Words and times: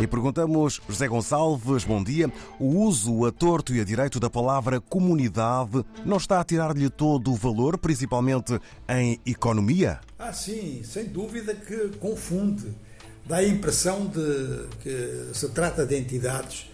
E 0.00 0.06
perguntamos, 0.06 0.80
José 0.88 1.06
Gonçalves, 1.06 1.84
bom 1.84 2.02
dia. 2.02 2.32
O 2.58 2.80
uso 2.80 3.24
a 3.24 3.30
torto 3.30 3.74
e 3.74 3.80
a 3.80 3.84
direito 3.84 4.18
da 4.18 4.28
palavra 4.28 4.80
comunidade 4.80 5.84
não 6.04 6.16
está 6.16 6.40
a 6.40 6.44
tirar-lhe 6.44 6.90
todo 6.90 7.30
o 7.30 7.36
valor, 7.36 7.78
principalmente 7.78 8.58
em 8.88 9.20
economia? 9.24 10.00
Ah, 10.18 10.32
sim, 10.32 10.82
sem 10.82 11.04
dúvida 11.04 11.54
que 11.54 11.90
confunde. 11.98 12.74
Dá 13.26 13.36
a 13.36 13.46
impressão 13.46 14.06
de 14.06 14.66
que 14.82 15.30
se 15.34 15.48
trata 15.50 15.86
de 15.86 15.96
entidades 15.96 16.66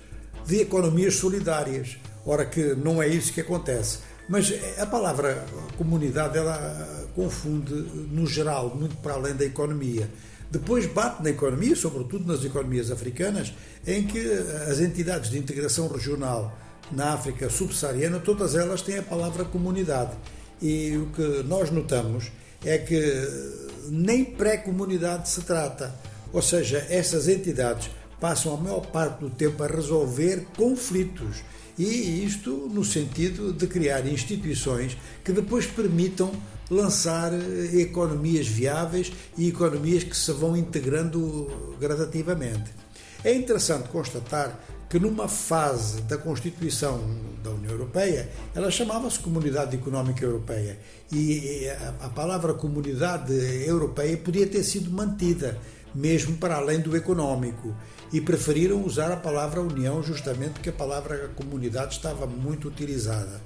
de 0.47 0.61
economias 0.61 1.17
solidárias. 1.17 1.99
Ora, 2.25 2.47
que 2.47 2.75
não 2.75 3.03
é 3.03 3.09
isso 3.09 3.33
que 3.33 3.43
acontece. 3.43 3.99
Mas 4.29 4.53
a 4.79 4.87
palavra 4.87 5.45
comunidade, 5.77 6.39
ela 6.39 7.09
confunde, 7.15 7.75
no 8.11 8.27
geral, 8.27 8.75
muito 8.75 8.97
para 8.99 9.15
além 9.15 9.35
da 9.35 9.45
economia. 9.45 10.09
Depois 10.51 10.87
bate 10.87 11.23
na 11.23 11.31
economia, 11.31 11.77
sobretudo 11.77 12.31
nas 12.31 12.45
economias 12.45 12.91
africanas, 12.91 13.53
em 13.87 14.07
que 14.07 14.19
as 14.71 14.81
entidades 14.81 15.31
de 15.31 15.39
integração 15.39 15.89
regional 15.89 16.57
na 16.91 17.13
África 17.13 17.51
subsaariana, 17.51 18.19
todas 18.19 18.55
elas 18.55 18.81
têm 18.81 18.99
a 18.99 19.03
palavra 19.03 19.45
comunidade. 19.45 20.13
E 20.61 20.97
o 20.97 21.07
que 21.15 21.43
nós 21.45 21.71
notamos 21.71 22.31
é 22.65 22.79
que 22.79 23.03
nem 23.91 24.25
pré-comunidade 24.25 25.29
se 25.29 25.43
trata. 25.43 25.95
Ou 26.33 26.43
seja, 26.43 26.85
essas 26.89 27.29
entidades 27.29 27.91
passam 28.21 28.55
a 28.55 28.57
maior 28.57 28.87
parte 28.87 29.21
do 29.21 29.31
tempo 29.31 29.63
a 29.63 29.67
resolver 29.67 30.47
conflitos. 30.57 31.43
E 31.79 32.25
isto 32.25 32.69
no 32.73 32.85
sentido 32.85 33.53
de 33.53 33.67
criar 33.67 34.07
instituições 34.07 34.97
que 35.25 35.33
depois 35.33 35.67
permitam 35.67 36.33
lançar 36.71 37.33
eh, 37.33 37.81
economias 37.81 38.47
viáveis 38.47 39.13
e 39.37 39.49
economias 39.49 40.03
que 40.03 40.17
se 40.17 40.33
vão 40.33 40.57
integrando 40.57 41.77
gradativamente. 41.81 42.71
É 43.25 43.33
interessante 43.33 43.89
constatar 43.89 44.59
que 44.89 44.99
numa 44.99 45.29
fase 45.29 46.01
da 46.03 46.17
constituição 46.17 46.99
da 47.43 47.51
União 47.51 47.73
Europeia, 47.73 48.29
ela 48.55 48.71
chamava-se 48.71 49.19
Comunidade 49.19 49.77
Económica 49.77 50.25
Europeia 50.25 50.79
e 51.13 51.69
a 52.01 52.09
palavra 52.09 52.55
Comunidade 52.55 53.35
Europeia 53.67 54.17
podia 54.17 54.47
ter 54.47 54.63
sido 54.63 54.91
mantida, 54.91 55.59
mesmo 55.99 56.37
para 56.37 56.57
além 56.57 56.81
do 56.81 56.97
económico, 56.97 57.75
e 58.13 58.21
preferiram 58.21 58.85
usar 58.85 59.11
a 59.11 59.17
palavra 59.17 59.61
União 59.61 60.03
justamente 60.03 60.53
porque 60.53 60.71
a 60.71 60.73
palavra 60.73 61.29
Comunidade 61.35 61.97
estava 61.97 62.27
muito 62.27 62.69
utilizada. 62.69 63.41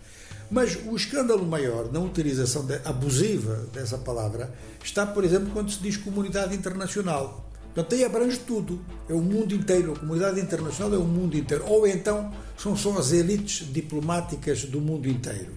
Mas 0.50 0.78
o 0.86 0.94
escândalo 0.94 1.46
maior 1.46 1.90
na 1.90 1.98
utilização 1.98 2.66
abusiva 2.84 3.66
dessa 3.72 3.96
palavra 3.96 4.52
está, 4.84 5.06
por 5.06 5.24
exemplo, 5.24 5.50
quando 5.50 5.72
se 5.72 5.80
diz 5.80 5.96
comunidade 5.96 6.54
internacional. 6.54 7.50
Portanto, 7.74 7.94
aí 7.94 8.04
abrange 8.04 8.38
tudo. 8.40 8.78
É 9.08 9.14
o 9.14 9.20
mundo 9.20 9.54
inteiro. 9.54 9.94
A 9.94 9.98
comunidade 9.98 10.38
internacional 10.38 10.94
é 10.94 10.98
o 10.98 11.06
mundo 11.06 11.38
inteiro. 11.38 11.64
Ou 11.66 11.86
então 11.86 12.30
são 12.58 12.76
só 12.76 12.98
as 12.98 13.12
elites 13.12 13.66
diplomáticas 13.72 14.66
do 14.66 14.78
mundo 14.78 15.08
inteiro. 15.08 15.52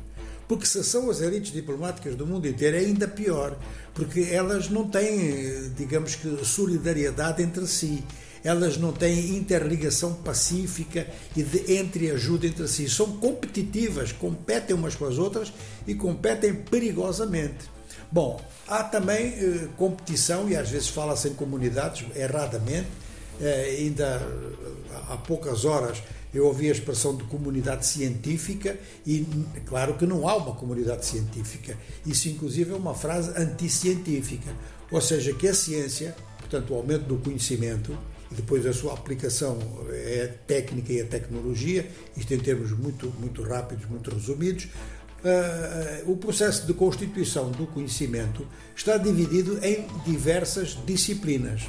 Porque 0.48 0.66
se 0.66 0.84
são 0.84 1.10
as 1.10 1.22
elites 1.22 1.52
diplomáticas 1.52 2.16
do 2.16 2.28
mundo 2.28 2.48
inteiro 2.48 2.78
é 2.78 2.82
ainda 2.82 3.08
pior, 3.08 3.58
porque 3.94 4.30
elas 4.32 4.70
não 4.70 4.88
têm, 4.88 5.72
digamos 5.76 6.16
que, 6.16 6.46
solidariedade 6.46 7.42
entre 7.42 7.66
si 7.68 8.04
elas 8.46 8.78
não 8.78 8.94
têm 8.94 9.36
interligação 9.36 10.14
pacífica 10.14 11.08
e 11.36 11.42
de 11.42 11.80
entreajuda 11.80 12.46
entre 12.46 12.68
si. 12.68 12.88
São 12.88 13.18
competitivas, 13.18 14.12
competem 14.12 14.76
umas 14.76 14.94
com 14.94 15.06
as 15.06 15.18
outras 15.18 15.52
e 15.88 15.96
competem 15.96 16.54
perigosamente. 16.54 17.66
Bom, 18.12 18.40
há 18.68 18.84
também 18.84 19.34
eh, 19.34 19.68
competição, 19.76 20.48
e 20.48 20.56
às 20.56 20.70
vezes 20.70 20.88
fala-se 20.88 21.28
em 21.28 21.34
comunidades, 21.34 22.06
erradamente. 22.16 22.88
Eh, 23.42 23.78
ainda 23.80 24.22
há 25.10 25.18
poucas 25.18 25.66
horas 25.66 26.02
eu 26.34 26.46
ouvi 26.46 26.68
a 26.68 26.72
expressão 26.72 27.16
de 27.16 27.24
comunidade 27.24 27.86
científica 27.86 28.78
e 29.06 29.26
claro 29.66 29.94
que 29.94 30.06
não 30.06 30.28
há 30.28 30.36
uma 30.36 30.54
comunidade 30.54 31.06
científica. 31.06 31.78
Isso 32.06 32.28
inclusive 32.28 32.74
é 32.74 32.76
uma 32.76 32.94
frase 32.94 33.32
anticientífica, 33.42 34.52
ou 34.92 35.00
seja, 35.00 35.34
que 35.34 35.48
a 35.48 35.54
ciência, 35.54 36.14
portanto 36.40 36.74
o 36.74 36.76
aumento 36.76 37.06
do 37.06 37.18
conhecimento, 37.18 37.98
e 38.30 38.36
depois 38.36 38.66
a 38.66 38.74
sua 38.74 38.94
aplicação 38.94 39.58
é 39.92 40.24
a 40.24 40.46
técnica 40.46 40.92
e 40.92 41.02
a 41.02 41.06
tecnologia, 41.06 41.90
isto 42.18 42.34
em 42.34 42.40
termos 42.40 42.72
muito, 42.72 43.14
muito 43.18 43.42
rápidos, 43.42 43.86
muito 43.86 44.12
resumidos. 44.12 44.66
Uh, 44.66 46.12
o 46.12 46.18
processo 46.18 46.68
de 46.68 46.74
constituição 46.74 47.50
do 47.50 47.66
conhecimento 47.66 48.46
está 48.76 48.98
dividido 48.98 49.58
em 49.64 49.88
diversas 50.06 50.78
disciplinas. 50.86 51.64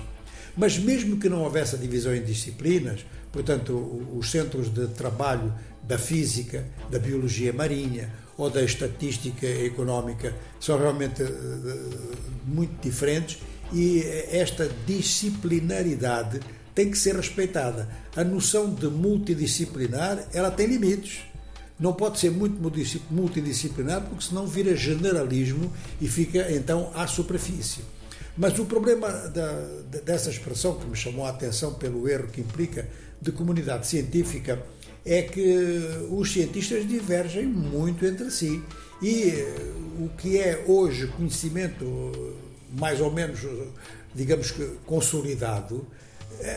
Mas 0.56 0.78
mesmo 0.78 1.18
que 1.18 1.28
não 1.28 1.42
houvesse 1.42 1.74
a 1.74 1.78
divisão 1.78 2.14
em 2.14 2.22
disciplinas, 2.22 3.04
portanto, 3.30 3.72
os 4.16 4.30
centros 4.30 4.72
de 4.72 4.86
trabalho 4.88 5.52
da 5.82 5.98
física, 5.98 6.64
da 6.90 6.98
biologia 6.98 7.52
marinha 7.52 8.12
ou 8.36 8.50
da 8.50 8.62
estatística 8.62 9.46
económica 9.46 10.34
são 10.58 10.78
realmente 10.78 11.22
uh, 11.22 12.16
muito 12.46 12.80
diferentes 12.82 13.38
e 13.72 14.02
esta 14.30 14.70
disciplinaridade 14.86 16.40
tem 16.74 16.90
que 16.90 16.98
ser 16.98 17.16
respeitada. 17.16 17.88
A 18.14 18.22
noção 18.22 18.72
de 18.72 18.86
multidisciplinar, 18.86 20.26
ela 20.32 20.50
tem 20.50 20.66
limites. 20.66 21.20
Não 21.78 21.92
pode 21.92 22.18
ser 22.18 22.30
muito 22.30 22.58
multidisciplinar 23.10 24.02
porque 24.02 24.24
senão 24.24 24.46
vira 24.46 24.74
generalismo 24.74 25.72
e 26.00 26.08
fica 26.08 26.50
então 26.52 26.90
à 26.94 27.06
superfície. 27.06 27.80
Mas 28.36 28.58
o 28.58 28.66
problema 28.66 29.08
da, 29.08 29.52
dessa 30.04 30.30
expressão 30.30 30.78
que 30.78 30.86
me 30.86 30.96
chamou 30.96 31.24
a 31.24 31.30
atenção 31.30 31.74
pelo 31.74 32.08
erro 32.08 32.28
que 32.28 32.40
implica 32.40 32.86
de 33.20 33.32
comunidade 33.32 33.86
científica 33.86 34.62
é 35.04 35.22
que 35.22 35.56
os 36.10 36.32
cientistas 36.32 36.86
divergem 36.86 37.46
muito 37.46 38.04
entre 38.04 38.30
si 38.30 38.62
e 39.00 39.32
o 40.00 40.08
que 40.16 40.38
é 40.38 40.64
hoje 40.66 41.06
conhecimento 41.06 42.34
mais 42.78 43.00
ou 43.00 43.10
menos, 43.10 43.40
digamos 44.14 44.50
que 44.50 44.64
consolidado, 44.84 45.86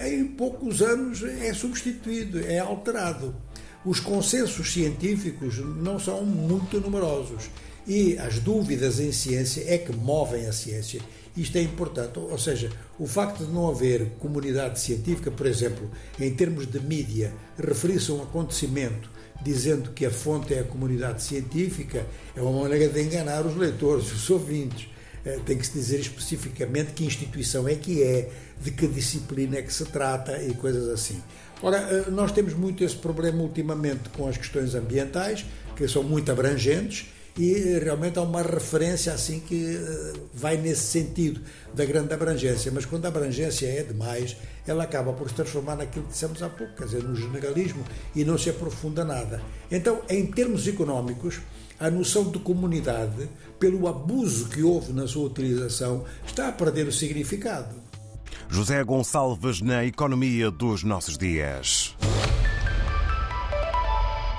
em 0.07 0.25
poucos 0.25 0.81
anos 0.81 1.23
é 1.23 1.53
substituído, 1.53 2.39
é 2.39 2.59
alterado. 2.59 3.35
Os 3.85 3.99
consensos 3.99 4.73
científicos 4.73 5.57
não 5.59 5.97
são 5.99 6.25
muito 6.25 6.81
numerosos 6.81 7.49
e 7.87 8.17
as 8.17 8.39
dúvidas 8.39 8.99
em 8.99 9.11
ciência 9.11 9.63
é 9.67 9.77
que 9.77 9.91
movem 9.93 10.47
a 10.47 10.51
ciência. 10.51 11.01
Isto 11.39 11.57
é 11.57 11.61
importante, 11.61 12.19
ou 12.19 12.37
seja, 12.37 12.69
o 12.99 13.07
facto 13.07 13.45
de 13.45 13.51
não 13.51 13.69
haver 13.69 14.09
comunidade 14.19 14.79
científica, 14.79 15.31
por 15.31 15.45
exemplo, 15.45 15.89
em 16.19 16.33
termos 16.33 16.67
de 16.67 16.79
mídia, 16.81 17.33
referir-se 17.57 18.11
a 18.11 18.15
um 18.15 18.23
acontecimento 18.23 19.09
dizendo 19.41 19.91
que 19.91 20.05
a 20.05 20.11
fonte 20.11 20.53
é 20.53 20.59
a 20.59 20.63
comunidade 20.65 21.23
científica, 21.23 22.05
é 22.35 22.41
uma 22.41 22.63
maneira 22.63 22.89
de 22.89 23.01
enganar 23.01 23.45
os 23.45 23.55
leitores, 23.55 24.11
os 24.11 24.29
ouvintes. 24.29 24.89
Eh, 25.23 25.39
tem 25.45 25.57
que 25.57 25.65
se 25.65 25.73
dizer 25.73 25.99
especificamente 25.99 26.91
que 26.91 27.05
instituição 27.05 27.67
é 27.67 27.75
que 27.75 28.03
é, 28.03 28.29
de 28.61 28.71
que 28.71 28.85
disciplina 28.85 29.57
é 29.57 29.61
que 29.61 29.73
se 29.73 29.85
trata 29.85 30.43
e 30.43 30.53
coisas 30.53 30.89
assim. 30.89 31.21
Ora, 31.61 31.77
eh, 31.77 32.09
nós 32.09 32.33
temos 32.33 32.53
muito 32.53 32.83
esse 32.83 32.97
problema 32.97 33.41
ultimamente 33.41 34.09
com 34.09 34.27
as 34.27 34.35
questões 34.35 34.75
ambientais, 34.75 35.45
que 35.75 35.87
são 35.87 36.03
muito 36.03 36.29
abrangentes, 36.31 37.07
e 37.37 37.53
eh, 37.53 37.79
realmente 37.83 38.19
há 38.19 38.21
uma 38.21 38.41
referência 38.41 39.13
assim 39.13 39.39
que 39.39 39.77
vai 40.33 40.57
nesse 40.57 40.83
sentido 40.83 41.41
da 41.73 41.85
grande 41.85 42.13
abrangência, 42.13 42.71
mas 42.71 42.85
quando 42.85 43.05
a 43.05 43.07
abrangência 43.09 43.67
é 43.67 43.83
demais, 43.83 44.35
ela 44.67 44.83
acaba 44.83 45.13
por 45.13 45.29
se 45.29 45.35
transformar 45.35 45.75
naquilo 45.75 46.05
que 46.05 46.11
dissemos 46.11 46.41
há 46.43 46.49
pouco, 46.49 46.75
quer 46.75 46.85
dizer, 46.85 47.03
no 47.03 47.15
generalismo 47.15 47.83
e 48.15 48.23
não 48.23 48.37
se 48.37 48.49
aprofunda 48.49 49.03
nada. 49.03 49.41
Então, 49.71 50.01
em 50.09 50.25
termos 50.25 50.67
económicos, 50.67 51.39
a 51.79 51.89
noção 51.89 52.29
de 52.29 52.39
comunidade, 52.39 53.29
pelo 53.57 53.87
abuso 53.87 54.49
que 54.49 54.61
houve 54.61 54.91
na 54.91 55.07
sua 55.07 55.25
utilização, 55.27 56.03
está 56.25 56.49
a 56.49 56.51
perder 56.51 56.87
o 56.87 56.91
significado. 56.91 57.73
José 58.49 58.83
Gonçalves 58.83 59.61
na 59.61 59.85
Economia 59.85 60.51
dos 60.51 60.83
Nossos 60.83 61.17
Dias. 61.17 61.95